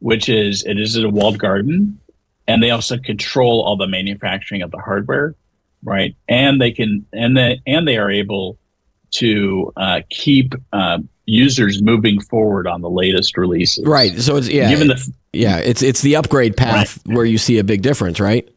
[0.00, 1.98] which is it is a walled garden,
[2.46, 5.34] and they also control all the manufacturing of the hardware,
[5.84, 6.16] right?
[6.28, 8.58] And they can and they and they are able
[9.12, 13.84] to uh, keep uh, users moving forward on the latest releases.
[13.84, 14.18] Right.
[14.20, 14.68] So it's yeah.
[14.68, 17.16] Given the yeah, it's it's the upgrade path right.
[17.16, 18.48] where you see a big difference, right?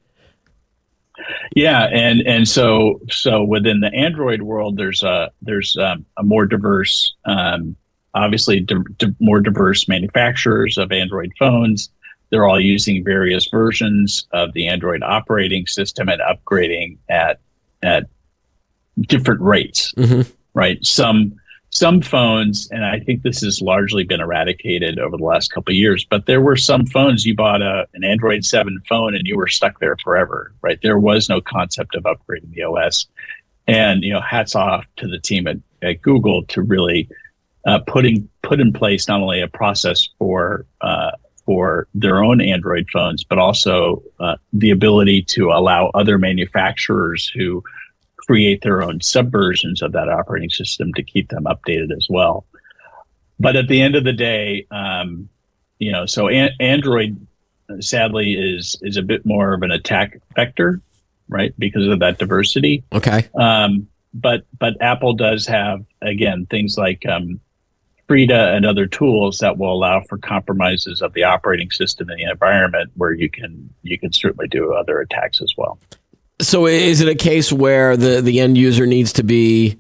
[1.55, 6.45] Yeah, and and so so within the Android world, there's a there's um, a more
[6.45, 7.75] diverse, um,
[8.15, 11.89] obviously di- di- more diverse manufacturers of Android phones.
[12.31, 17.39] They're all using various versions of the Android operating system and upgrading at
[17.83, 18.07] at
[19.01, 19.93] different rates.
[19.93, 20.29] Mm-hmm.
[20.55, 20.83] Right.
[20.83, 21.36] Some
[21.73, 25.75] some phones, and I think this has largely been eradicated over the last couple of
[25.75, 29.36] years, but there were some phones you bought a, an Android 7 phone and you
[29.36, 30.79] were stuck there forever, right?
[30.83, 33.07] There was no concept of upgrading the OS.
[33.65, 37.09] And, you know, hats off to the team at, at Google to really
[37.65, 41.12] uh, putting put in place not only a process for uh,
[41.45, 47.63] for their own Android phones, but also uh, the ability to allow other manufacturers who
[48.25, 52.45] create their own subversions of that operating system to keep them updated as well.
[53.39, 55.29] But at the end of the day, um,
[55.79, 57.27] you know, so an- Android
[57.79, 60.81] sadly is is a bit more of an attack vector,
[61.27, 61.53] right?
[61.57, 62.83] Because of that diversity.
[62.93, 63.27] Okay.
[63.36, 67.39] Um, but but Apple does have again things like um,
[68.07, 72.29] Frida and other tools that will allow for compromises of the operating system and the
[72.29, 75.79] environment, where you can you can certainly do other attacks as well.
[76.41, 79.78] So is it a case where the, the end user needs to be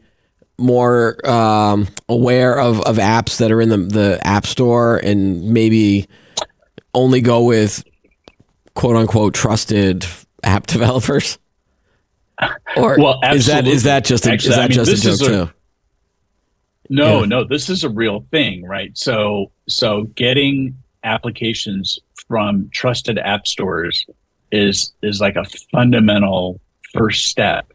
[0.57, 6.07] more um, aware of, of apps that are in the, the app store and maybe
[6.93, 7.83] only go with
[8.75, 10.05] quote unquote trusted
[10.43, 11.37] app developers?
[12.75, 15.17] Or well, is that is that just a, Actually, is that I mean, just a
[15.17, 15.53] joke a, too?
[16.89, 17.25] No, yeah.
[17.25, 18.97] no, this is a real thing, right?
[18.97, 24.05] So so getting applications from trusted app stores
[24.53, 26.61] is is like a fundamental
[26.93, 27.73] first step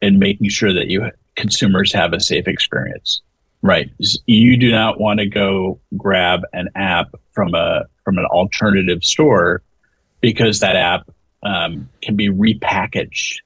[0.00, 3.20] in making sure that you consumers have a safe experience
[3.62, 3.90] right
[4.26, 9.62] you do not want to go grab an app from a from an alternative store
[10.20, 11.10] because that app
[11.42, 13.40] um, can be repackaged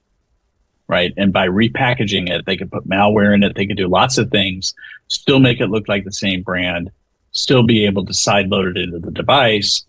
[0.87, 1.13] right?
[1.17, 3.55] And by repackaging it, they could put malware in it.
[3.55, 4.73] They could do lots of things,
[5.07, 6.91] still make it look like the same brand,
[7.31, 9.83] still be able to sideload it into the device,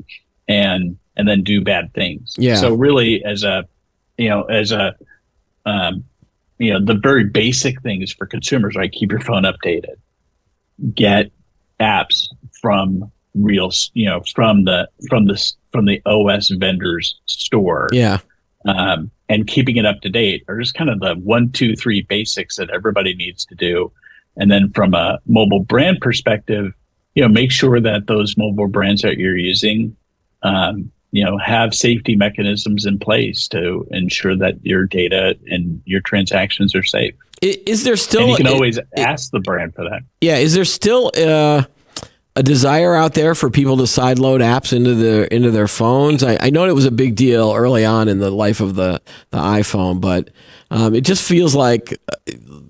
[0.48, 2.34] and and then do bad things.
[2.38, 2.56] Yeah.
[2.56, 3.64] So really, as a
[4.18, 4.94] you know, as a
[5.64, 6.04] um,
[6.58, 8.90] you know, the very basic things for consumers, right?
[8.90, 9.96] Keep your phone updated,
[10.94, 11.30] get
[11.80, 12.28] apps
[12.60, 17.88] from real, you know, from the from the from the OS vendor's store.
[17.92, 18.18] Yeah.
[18.66, 22.02] Um, and keeping it up to date are just kind of the one, two, three
[22.02, 23.92] basics that everybody needs to do.
[24.36, 26.72] And then from a mobile brand perspective,
[27.14, 29.96] you know, make sure that those mobile brands that you're using,
[30.42, 36.02] um, you know, have safety mechanisms in place to ensure that your data and your
[36.02, 37.14] transactions are safe.
[37.40, 38.20] Is there still?
[38.20, 40.02] And you can always it, ask the brand for that.
[40.20, 40.36] Yeah.
[40.36, 41.10] Is there still?
[41.16, 41.64] Uh
[42.38, 46.22] a desire out there for people to sideload apps into their into their phones.
[46.22, 49.00] I, I, know it was a big deal early on in the life of the
[49.30, 50.28] the iPhone, but
[50.70, 51.98] um, it just feels like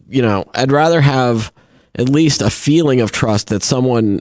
[0.09, 1.53] you know I'd rather have
[1.97, 4.21] at least a feeling of trust that someone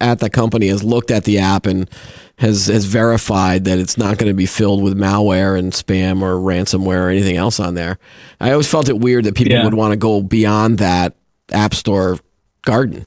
[0.00, 1.88] at the company has looked at the app and
[2.36, 6.36] has has verified that it's not going to be filled with malware and spam or
[6.36, 7.98] ransomware or anything else on there.
[8.40, 9.64] I always felt it weird that people yeah.
[9.64, 11.14] would want to go beyond that
[11.52, 12.18] app store
[12.62, 13.06] garden.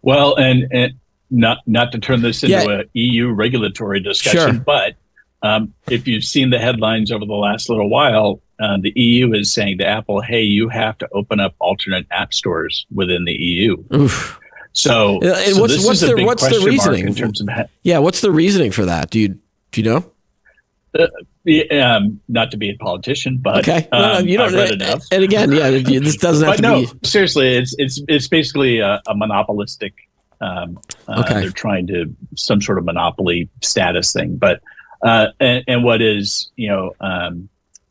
[0.00, 0.94] Well, and, and
[1.30, 2.80] not not to turn this into yeah.
[2.80, 4.64] a EU regulatory discussion, sure.
[4.64, 4.94] but
[5.42, 9.52] um, if you've seen the headlines over the last little while, uh, the EU is
[9.52, 13.82] saying to Apple, "Hey, you have to open up alternate app stores within the EU."
[13.94, 14.38] Oof.
[14.72, 17.70] So, so what's, what's the what's the reasoning in terms of that?
[17.82, 19.10] Yeah, what's the reasoning for that?
[19.10, 19.38] Do you
[19.70, 20.04] do you know?
[20.98, 21.06] Uh,
[21.72, 24.54] um, not to be a politician, but okay, no, no, um, you don't.
[24.54, 25.04] And, enough.
[25.10, 26.90] and again, yeah, this doesn't have to no, be.
[27.02, 29.94] Seriously, it's it's it's basically a, a monopolistic.
[30.40, 31.40] Um, uh, okay.
[31.40, 34.60] They're trying to some sort of monopoly status thing, but
[35.02, 37.48] uh, and, and what is you know um,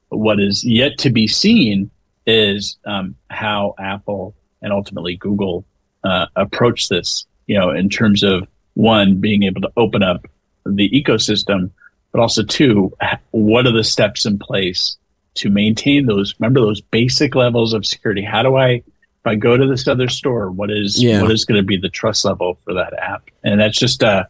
[0.09, 1.89] what is yet to be seen
[2.25, 5.65] is um, how Apple and ultimately Google
[6.03, 7.25] uh, approach this.
[7.47, 10.25] You know, in terms of one being able to open up
[10.65, 11.71] the ecosystem
[12.11, 12.91] but also two,
[13.31, 14.97] what are the steps in place
[15.35, 16.35] to maintain those?
[16.39, 18.21] Remember those basic levels of security.
[18.21, 21.21] How do I, if I go to this other store, what is yeah.
[21.21, 23.29] what is going to be the trust level for that app?
[23.43, 24.25] And that's just uh,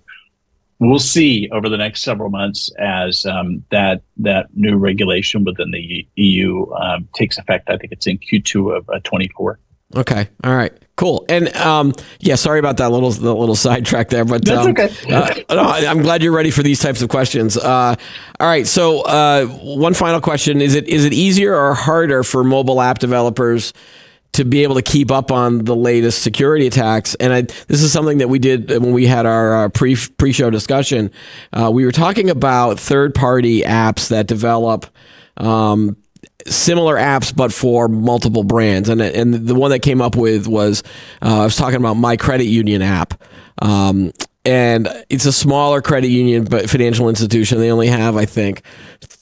[0.80, 6.08] we'll see over the next several months as um, that that new regulation within the
[6.16, 7.70] EU um, takes effect.
[7.70, 9.60] I think it's in Q2 of uh, 24.
[9.96, 10.30] Okay.
[10.44, 10.74] All right.
[10.96, 11.26] Cool.
[11.30, 14.90] And um, yeah, sorry about that little the little sidetrack there, but that's um, okay.
[15.50, 17.58] uh, no, I'm glad you're ready for these types of questions.
[17.58, 17.96] Uh,
[18.40, 18.68] all right.
[18.68, 23.00] So uh, one final question: Is it is it easier or harder for mobile app
[23.00, 23.74] developers?
[24.36, 27.92] To be able to keep up on the latest security attacks, and I, this is
[27.92, 31.12] something that we did when we had our uh, pre pre show discussion.
[31.52, 34.86] Uh, we were talking about third party apps that develop
[35.36, 35.98] um,
[36.48, 38.90] similar apps but for multiple brands.
[38.90, 40.84] And and the one that came up with was
[41.22, 43.22] uh, I was talking about my credit union app.
[43.62, 44.12] Um,
[44.44, 47.60] and it's a smaller credit union but financial institution.
[47.60, 48.64] They only have I think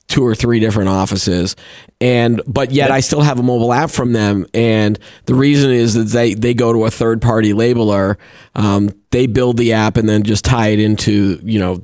[0.09, 1.55] two or three different offices.
[2.01, 4.45] And but yet I still have a mobile app from them.
[4.53, 8.17] And the reason is that they they go to a third party labeler.
[8.55, 11.81] Um, they build the app and then just tie it into you know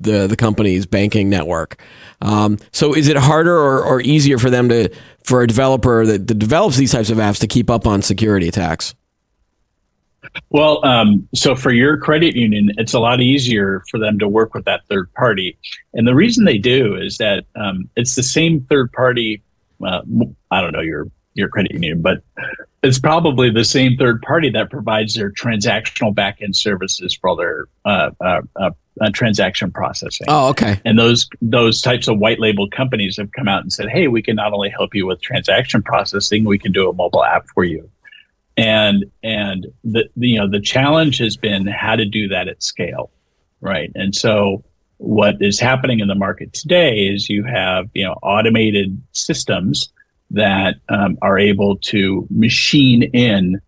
[0.00, 1.80] the the company's banking network.
[2.20, 4.88] Um, so is it harder or, or easier for them to
[5.24, 8.48] for a developer that, that develops these types of apps to keep up on security
[8.48, 8.94] attacks?
[10.50, 14.54] Well, um, so for your credit union, it's a lot easier for them to work
[14.54, 15.58] with that third party,
[15.94, 19.42] and the reason they do is that um, it's the same third party.
[19.84, 20.02] Uh,
[20.50, 22.22] I don't know your your credit union, but
[22.82, 27.66] it's probably the same third party that provides their transactional backend services for all their
[27.84, 30.26] uh, uh, uh, uh, transaction processing.
[30.28, 30.80] Oh, okay.
[30.84, 34.22] And those those types of white label companies have come out and said, "Hey, we
[34.22, 37.64] can not only help you with transaction processing, we can do a mobile app for
[37.64, 37.88] you."
[38.56, 42.62] And and the, the you know the challenge has been how to do that at
[42.62, 43.10] scale,
[43.60, 43.92] right?
[43.94, 44.64] And so
[44.96, 49.90] what is happening in the market today is you have you know automated systems
[50.30, 53.60] that um, are able to machine in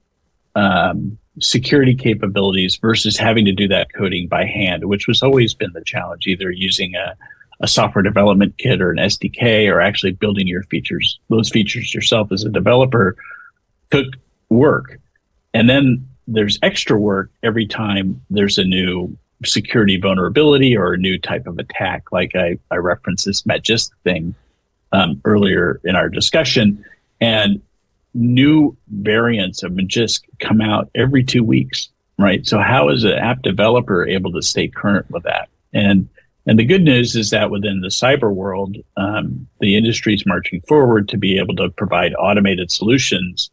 [0.54, 5.72] um, security capabilities versus having to do that coding by hand, which was always been
[5.72, 7.16] the challenge, either using a,
[7.60, 12.30] a software development kit or an SDK or actually building your features, those features yourself
[12.32, 13.16] as a developer
[13.90, 14.06] took
[14.48, 15.00] work.
[15.54, 21.18] And then there's extra work every time there's a new security vulnerability or a new
[21.18, 22.12] type of attack.
[22.12, 24.34] Like I, I referenced this Magisk thing
[24.92, 26.84] um, earlier in our discussion.
[27.20, 27.60] And
[28.14, 31.88] new variants of Magisk come out every two weeks,
[32.18, 32.46] right?
[32.46, 35.48] So how is an app developer able to stay current with that?
[35.72, 36.08] And
[36.46, 40.60] And the good news is that within the cyber world, um, the industry is marching
[40.62, 43.50] forward to be able to provide automated solutions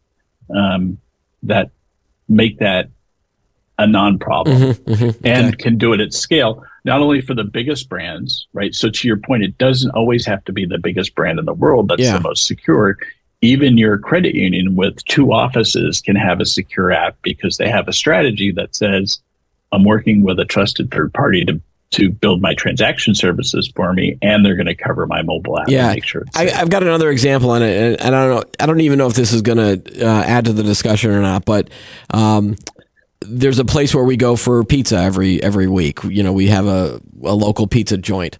[0.54, 0.98] um,
[1.44, 1.70] that
[2.28, 2.88] make that
[3.78, 5.56] a non-problem mm-hmm, mm-hmm, and okay.
[5.56, 9.16] can do it at scale not only for the biggest brands right so to your
[9.16, 12.14] point it doesn't always have to be the biggest brand in the world that's yeah.
[12.14, 12.96] the most secure
[13.42, 17.88] even your credit union with two offices can have a secure app because they have
[17.88, 19.20] a strategy that says
[19.72, 21.60] i'm working with a trusted third party to
[21.90, 25.68] to build my transaction services for me, and they're going to cover my mobile app.
[25.68, 26.24] Yeah, make sure.
[26.34, 28.44] I, have got another example on it, and I don't know.
[28.60, 31.20] I don't even know if this is going to uh, add to the discussion or
[31.20, 31.44] not.
[31.44, 31.70] But
[32.10, 32.56] um,
[33.22, 36.02] there's a place where we go for pizza every every week.
[36.04, 38.38] You know, we have a, a local pizza joint,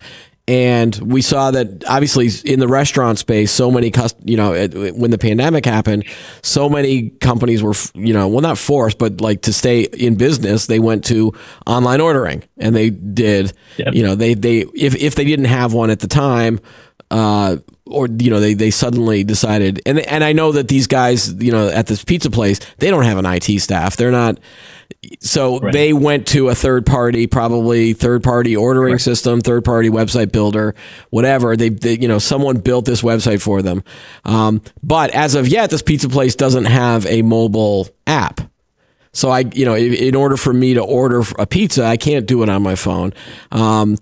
[0.51, 4.53] and we saw that obviously in the restaurant space so many cust- you know
[4.95, 6.05] when the pandemic happened
[6.43, 10.67] so many companies were you know well not forced but like to stay in business
[10.67, 11.33] they went to
[11.67, 13.95] online ordering and they did yep.
[13.95, 16.59] you know they they if if they didn't have one at the time
[17.11, 17.57] uh,
[17.87, 21.53] or you know they, they suddenly decided and and I know that these guys you
[21.53, 24.39] know at this pizza place they don't have an IT staff they're not
[25.21, 25.73] so right.
[25.73, 29.01] they went to a third party, probably third party ordering right.
[29.01, 30.75] system, third party website builder,
[31.09, 31.57] whatever.
[31.57, 33.83] They, they, you know, someone built this website for them.
[34.25, 38.41] Um, but as of yet, this pizza place doesn't have a mobile app.
[39.13, 42.43] So I, you know, in order for me to order a pizza, I can't do
[42.43, 43.13] it on my phone.
[43.51, 43.97] Um,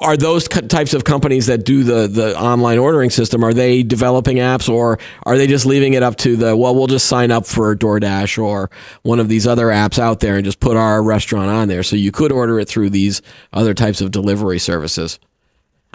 [0.00, 4.36] are those types of companies that do the the online ordering system are they developing
[4.36, 7.44] apps or are they just leaving it up to the well we'll just sign up
[7.46, 8.70] for DoorDash or
[9.02, 11.96] one of these other apps out there and just put our restaurant on there so
[11.96, 13.20] you could order it through these
[13.52, 15.18] other types of delivery services?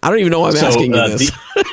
[0.01, 1.31] I don't even know why I'm so, asking you uh, this.
[1.31, 1.65] the,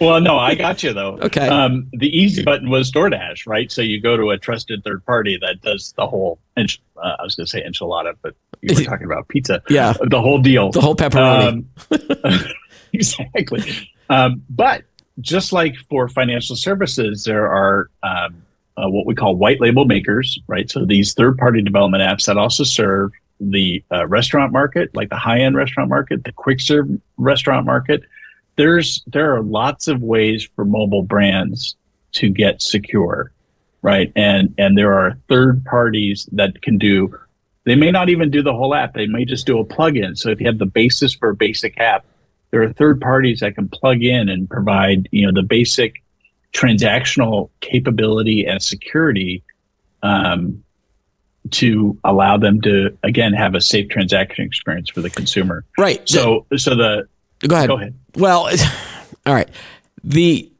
[0.00, 1.18] Well, no, I got you though.
[1.24, 1.48] Okay.
[1.48, 3.70] Um, the easy button was DoorDash, right?
[3.72, 6.38] So you go to a trusted third party that does the whole.
[6.56, 9.62] Ench- uh, I was going to say enchilada, but you were talking about pizza.
[9.68, 9.94] Yeah.
[10.08, 10.70] The whole deal.
[10.70, 11.64] The whole pepperoni.
[11.90, 12.44] Um,
[12.92, 13.62] exactly.
[14.10, 14.84] Um, but
[15.20, 18.42] just like for financial services, there are um,
[18.76, 20.70] uh, what we call white label makers, right?
[20.70, 25.16] So these third party development apps that also serve the uh, restaurant market, like the
[25.16, 28.02] high end restaurant market, the quick serve restaurant market
[28.56, 31.76] there's there are lots of ways for mobile brands
[32.12, 33.30] to get secure
[33.82, 34.10] right?
[34.16, 37.14] And and there are third parties that can do
[37.64, 38.94] they may not even do the whole app.
[38.94, 40.16] They may just do a plugin.
[40.18, 42.04] So if you have the basis for a basic app
[42.54, 46.04] there are third parties that can plug in and provide you know the basic
[46.52, 49.42] transactional capability and security
[50.04, 50.62] um,
[51.50, 55.64] to allow them to again have a safe transaction experience for the consumer.
[55.76, 56.08] Right.
[56.08, 57.08] So so the
[57.40, 57.68] Go ahead.
[57.68, 57.94] Go ahead.
[58.16, 58.48] Well,
[59.26, 59.48] all right.
[60.02, 60.50] The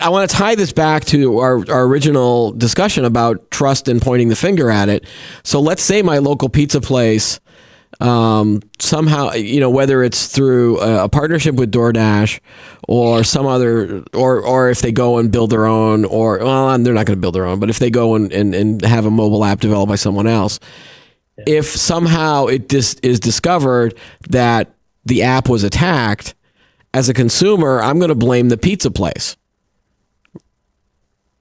[0.00, 4.28] I want to tie this back to our, our original discussion about trust and pointing
[4.28, 5.06] the finger at it.
[5.44, 7.38] So let's say my local pizza place
[8.00, 12.40] um, somehow, you know, whether it's through a, a, partnership with DoorDash
[12.88, 16.94] or some other, or or if they go and build their own, or well, they're
[16.94, 19.10] not going to build their own, but if they go and, and, and have a
[19.10, 20.58] mobile app developed by someone else,
[21.46, 23.96] if somehow it dis- is discovered
[24.30, 24.74] that
[25.04, 26.34] the app was attacked,
[26.94, 29.36] as a consumer, I'm going to blame the pizza place.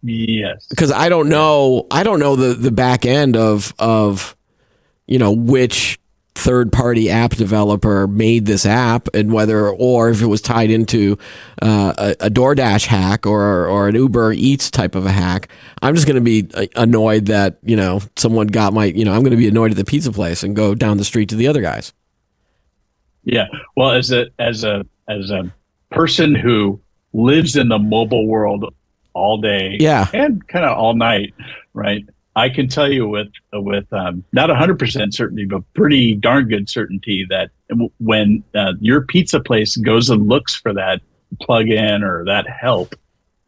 [0.04, 0.66] Yes.
[0.68, 4.36] Because I don't know I don't know the the back end of of
[5.06, 6.00] you know which
[6.34, 11.18] third party app developer made this app and whether or if it was tied into
[11.62, 15.50] uh, a, a DoorDash hack or or an Uber Eats type of a hack.
[15.84, 19.14] I'm just going to be uh, annoyed that, you know, someone got my, you know,
[19.14, 21.36] I'm going to be annoyed at the pizza place and go down the street to
[21.36, 21.94] the other guys.
[23.24, 23.48] Yeah.
[23.76, 25.52] Well, as a as a as a
[25.92, 26.80] person who
[27.14, 28.74] lives in the mobile world
[29.14, 31.34] all day, yeah, and kind of all night,
[31.74, 32.06] right?
[32.36, 36.70] I can tell you with with um, not hundred percent certainty, but pretty darn good
[36.70, 37.52] certainty that
[38.00, 41.02] when uh, your pizza place goes and looks for that
[41.42, 42.96] plug-in or that help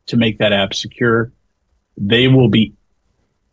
[0.07, 1.31] to make that app secure,
[1.97, 2.73] they will be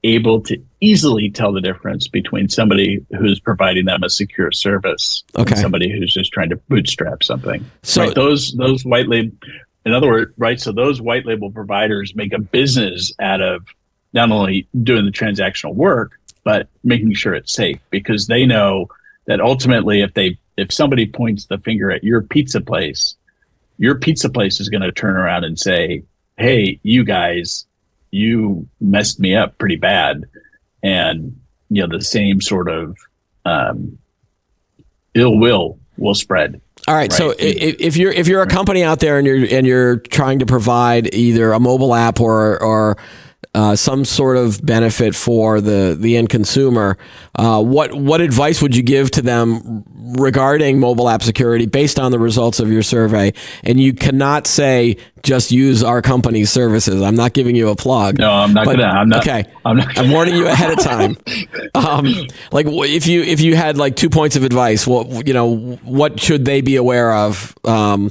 [0.03, 5.53] able to easily tell the difference between somebody who's providing them a secure service okay.
[5.53, 7.65] and somebody who's just trying to bootstrap something.
[7.83, 8.15] So right?
[8.15, 9.37] those those white label,
[9.85, 10.61] in other words, right?
[10.61, 13.67] So those white label providers make a business out of
[14.13, 16.13] not only doing the transactional work
[16.45, 18.87] but making sure it's safe because they know
[19.27, 23.17] that ultimately if they if somebody points the finger at your pizza place
[23.79, 26.03] your pizza place is going to turn around and say
[26.39, 27.67] hey you guys
[28.11, 30.25] you messed me up pretty bad
[30.83, 32.97] and you know the same sort of
[33.45, 33.99] um,
[35.15, 37.13] ill will will spread all right, right.
[37.13, 40.47] So if you're if you're a company out there and you're and you're trying to
[40.47, 42.97] provide either a mobile app or or
[43.55, 46.97] uh, some sort of benefit for the the end consumer.
[47.35, 49.83] Uh, what what advice would you give to them
[50.19, 53.33] regarding mobile app security based on the results of your survey?
[53.65, 57.03] And you cannot say just use our company's services.
[57.03, 58.19] I'm not giving you a plug.
[58.19, 58.89] No, I'm not but- gonna.
[58.89, 59.21] I'm not.
[59.27, 59.99] Okay, I'm not.
[59.99, 61.17] I'm warning you ahead of time.
[61.75, 62.07] Um,
[62.53, 66.19] like if you if you had like two points of advice, what you know, what
[66.21, 68.11] should they be aware of um,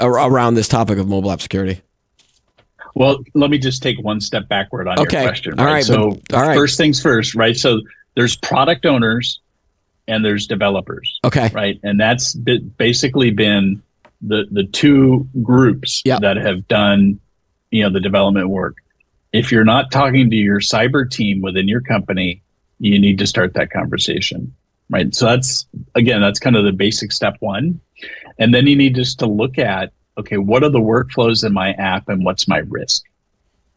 [0.00, 1.80] around this topic of mobile app security?
[2.94, 5.18] Well, let me just take one step backward on Okay.
[5.22, 5.58] your question.
[5.58, 5.72] All Right.
[5.74, 6.56] right, So but- all right.
[6.56, 7.56] first things first, right?
[7.56, 7.80] So
[8.14, 9.40] there's product owners
[10.06, 11.80] and there's developers, Okay, right?
[11.82, 13.82] And that's basically been
[14.22, 16.18] the the two groups Yeah.
[16.20, 17.18] that have done,
[17.70, 18.76] you know, the development work.
[19.32, 22.40] If you're not talking to your cyber team within your company,
[22.78, 24.52] you need to start that conversation,
[24.90, 25.12] right?
[25.14, 25.66] So that's
[25.96, 27.80] again, that's kind of the basic step one,
[28.38, 31.72] and then you need just to look at okay, what are the workflows in my
[31.72, 33.04] app and what's my risk,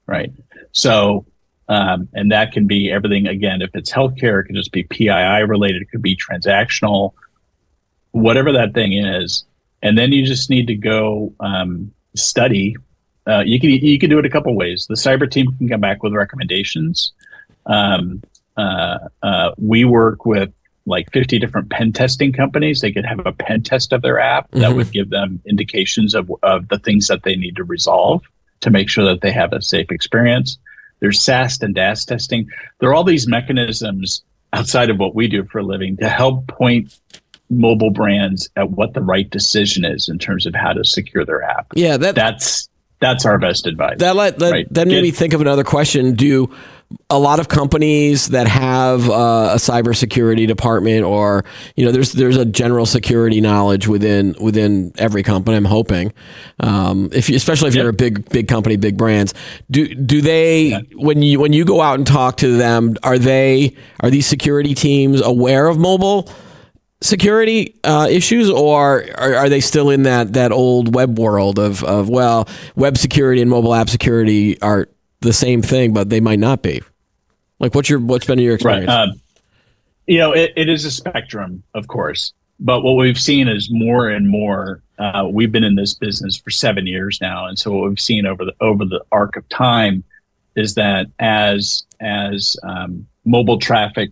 [0.05, 0.31] right?
[0.71, 1.25] So,
[1.69, 3.27] um, and that can be everything.
[3.27, 5.81] Again, if it's healthcare, it could just be PII related.
[5.81, 7.13] It could be transactional,
[8.11, 9.45] whatever that thing is.
[9.81, 12.75] And then you just need to go um, study.
[13.27, 14.85] Uh, you can you can do it a couple ways.
[14.87, 17.11] The cyber team can come back with recommendations.
[17.65, 18.23] Um,
[18.55, 20.51] uh, uh, we work with
[20.87, 22.81] like 50 different pen testing companies.
[22.81, 24.75] They could have a pen test of their app that Mhm.
[24.77, 28.23] would give them indications of, of the things that they need to resolve
[28.61, 30.57] to make sure that they have a safe experience.
[31.01, 32.47] There's SAST and DAST testing.
[32.79, 34.23] There are all these mechanisms
[34.53, 36.97] outside of what we do for a living to help point
[37.49, 41.43] mobile brands at what the right decision is in terms of how to secure their
[41.43, 41.67] app.
[41.75, 42.67] yeah, that That's
[42.99, 43.99] that's our best advice.
[43.99, 44.73] that let that, Right.
[44.73, 46.13] that made Get- me think of another question.
[46.15, 46.49] Do
[47.09, 51.43] a lot of companies that have uh, a cybersecurity department, or
[51.75, 55.57] you know, there's there's a general security knowledge within within every company.
[55.57, 56.13] I'm hoping,
[56.61, 57.81] um, if you, especially if Yep.
[57.81, 59.33] you're a big big company, big brands.
[59.69, 60.79] Do do they Yeah.
[60.95, 64.73] when you when you go out and talk to them, are they are these security
[64.73, 66.29] teams aware of mobile?
[66.99, 71.83] security uh, issues, or are, are they still in that that old web world of
[71.83, 74.87] of well, web security and mobile app security are
[75.21, 76.81] the same thing, but they might not be.
[77.59, 78.83] Like, what's your what's been your Right.
[78.83, 78.91] experience?
[78.91, 79.21] Um,
[80.05, 82.33] you know, it, it is a spectrum, of course.
[82.59, 84.81] But what we've seen is more and more.
[84.97, 88.25] Uh, we've been in this business for seven years now, and so what we've seen
[88.25, 90.03] over the over the arc of time
[90.55, 94.11] is that as as um, mobile traffic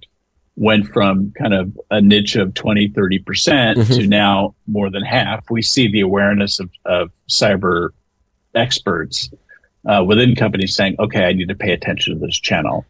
[0.58, 3.96] went from kind of a niche of 20 30 percent Mhm.
[3.98, 7.90] to now more than half we see the awareness of, of cyber
[8.54, 9.30] experts
[9.86, 12.86] uh, within companies saying okay i need to pay attention to this channel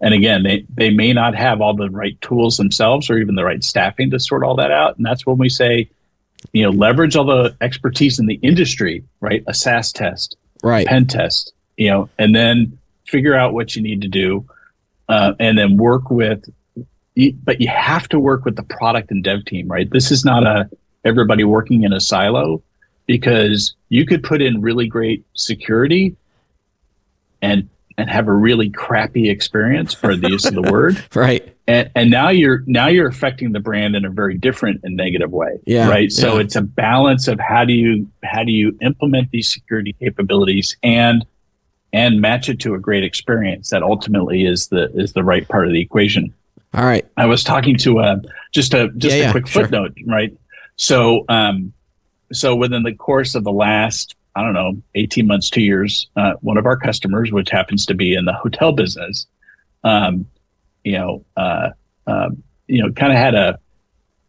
[0.00, 3.44] and again, they, they may not have all the right tools themselves or even the
[3.44, 4.96] right staffing to sort all that out.
[4.96, 5.90] And that's when we say,
[6.52, 9.44] you know, leverage all the expertise in the industry, right?
[9.46, 10.86] A SaaS test, right.
[10.86, 14.46] pen test, you know, and then figure out what you need to do,
[15.10, 16.48] uh, and then work with.
[17.44, 19.90] But you have to work with the product and dev team, right?
[19.90, 20.70] This is not a
[21.04, 22.62] everybody working in a silo,
[23.06, 26.16] because you could put in really great security,
[27.42, 27.68] and
[27.98, 31.54] and have a really crappy experience for the use of the word Right.
[31.66, 35.30] and, and now you're now you're affecting the brand in a very different and negative
[35.30, 36.40] way Yeah, right so yeah.
[36.42, 41.26] it's a balance of how do you how do you implement these security capabilities and
[41.92, 45.66] and match it to a great experience that ultimately is the is the right part
[45.66, 46.32] of the equation
[46.72, 47.04] All right.
[47.16, 48.22] I was talking to a
[48.52, 49.62] just a just Yeah, a yeah, quick sure.
[49.62, 50.32] footnote, right?
[50.76, 51.72] So, um,
[52.32, 56.34] so within the course of the last, I don't know, eighteen months, two years, uh,
[56.40, 59.26] one of our customers, which happens to be in the hotel business,
[59.84, 60.26] um,
[60.84, 61.70] you know, uh,
[62.06, 63.58] um, you know, kind of had a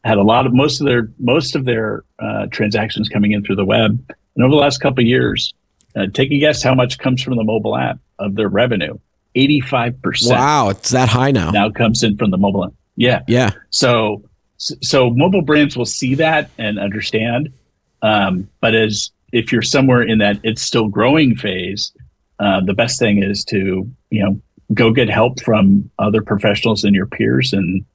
[0.03, 3.57] had a lot of most of their most of their uh, transactions coming in through
[3.57, 4.03] the web,
[4.35, 5.53] and over the last couple of years,
[5.95, 8.97] uh, take a guess how much comes from the mobile app of their revenue.
[9.35, 11.51] Eighty five percent Wow, it's that high now.
[11.51, 12.73] now comes in from the mobile app.
[12.95, 13.21] Yeah.
[13.27, 13.51] Yeah.
[13.69, 14.23] So,
[14.57, 17.53] so mobile brands will see that and understand.
[18.01, 21.91] Um, but as if you're somewhere in that it's still growing phase,
[22.39, 24.41] uh, the best thing is to you know
[24.73, 27.85] go get help from other professionals and your peers, and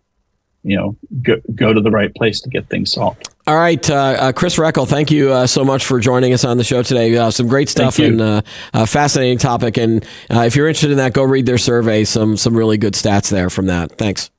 [0.63, 3.29] you know go go to the right place to get things solved.
[3.47, 6.59] All right, uh, uh, Chris Roeckl, thank you uh, so much for joining us on
[6.59, 7.17] the show today.
[7.17, 8.43] Uh, some great stuff and uh,
[8.75, 9.77] a fascinating topic.
[9.77, 12.03] And uh, if you're interested in that, go read their survey.
[12.03, 13.93] Some some really good stats there from that.
[13.99, 14.31] Thanks.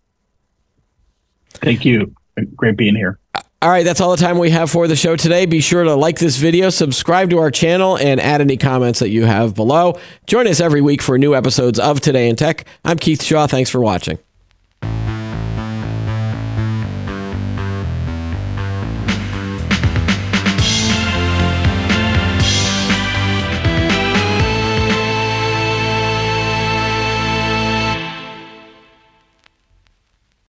[1.53, 2.13] Thank you.
[2.55, 3.17] Great being here.
[3.59, 5.47] All right, that's all the time we have for the show today.
[5.47, 9.09] Be sure to like this video, subscribe to our channel, and add any comments that
[9.09, 9.99] you have below.
[10.27, 12.67] Join us every week for new episodes of Today in Tech.
[12.85, 13.47] I'm Keith Shaw.
[13.47, 14.19] Thanks for watching.